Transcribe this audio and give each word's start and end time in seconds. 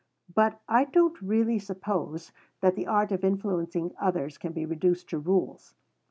But 0.33 0.59
I 0.67 0.85
don't 0.85 1.21
really 1.21 1.59
suppose 1.59 2.31
that 2.61 2.75
the 2.75 2.87
art 2.87 3.11
of 3.11 3.23
influencing 3.23 3.93
others 3.99 4.39
can 4.39 4.51
be 4.51 4.65
reduced 4.65 5.07
to 5.09 5.19
rules. 5.19 5.75